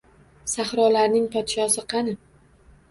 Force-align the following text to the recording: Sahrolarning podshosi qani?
Sahrolarning 0.53 1.29
podshosi 1.37 1.87
qani? 1.95 2.19